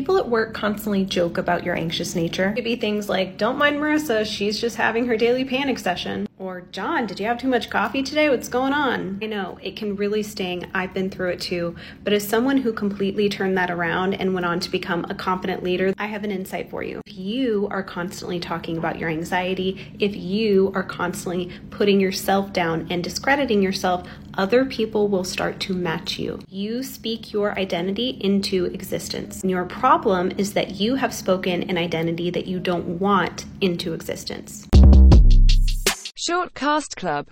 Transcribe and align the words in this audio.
People 0.00 0.16
at 0.16 0.30
work 0.30 0.54
constantly 0.54 1.04
joke 1.04 1.36
about 1.36 1.62
your 1.62 1.76
anxious 1.76 2.16
nature. 2.16 2.48
It 2.48 2.54
could 2.54 2.64
be 2.64 2.76
things 2.76 3.10
like, 3.10 3.36
don't 3.36 3.58
mind 3.58 3.76
Marissa, 3.76 4.24
she's 4.24 4.58
just 4.58 4.76
having 4.76 5.04
her 5.04 5.14
daily 5.14 5.44
panic 5.44 5.78
session. 5.78 6.26
John, 6.72 7.06
did 7.06 7.18
you 7.18 7.26
have 7.26 7.38
too 7.38 7.48
much 7.48 7.70
coffee 7.70 8.02
today? 8.02 8.28
What's 8.28 8.48
going 8.48 8.72
on? 8.72 9.18
I 9.22 9.26
know, 9.26 9.58
it 9.62 9.76
can 9.76 9.96
really 9.96 10.22
sting. 10.22 10.70
I've 10.74 10.94
been 10.94 11.10
through 11.10 11.30
it 11.30 11.40
too. 11.40 11.76
But 12.04 12.12
as 12.12 12.26
someone 12.26 12.58
who 12.58 12.72
completely 12.72 13.28
turned 13.28 13.56
that 13.58 13.70
around 13.70 14.14
and 14.14 14.34
went 14.34 14.46
on 14.46 14.60
to 14.60 14.70
become 14.70 15.04
a 15.08 15.14
confident 15.14 15.62
leader, 15.62 15.92
I 15.98 16.06
have 16.06 16.24
an 16.24 16.30
insight 16.30 16.70
for 16.70 16.82
you. 16.82 17.00
If 17.06 17.16
you 17.16 17.68
are 17.70 17.82
constantly 17.82 18.40
talking 18.40 18.78
about 18.78 18.98
your 18.98 19.08
anxiety, 19.08 19.94
if 19.98 20.14
you 20.14 20.72
are 20.74 20.82
constantly 20.82 21.50
putting 21.70 22.00
yourself 22.00 22.52
down 22.52 22.86
and 22.90 23.02
discrediting 23.02 23.62
yourself, 23.62 24.06
other 24.34 24.64
people 24.64 25.08
will 25.08 25.24
start 25.24 25.60
to 25.60 25.74
match 25.74 26.18
you. 26.18 26.40
You 26.48 26.82
speak 26.82 27.32
your 27.32 27.58
identity 27.58 28.18
into 28.20 28.66
existence. 28.66 29.42
And 29.42 29.50
your 29.50 29.64
problem 29.64 30.32
is 30.38 30.52
that 30.54 30.72
you 30.72 30.94
have 30.94 31.12
spoken 31.12 31.64
an 31.64 31.76
identity 31.76 32.30
that 32.30 32.46
you 32.46 32.60
don't 32.60 33.00
want 33.00 33.44
into 33.60 33.92
existence. 33.92 34.66
Short 36.30 36.54
Cast 36.54 36.94
Club 36.94 37.26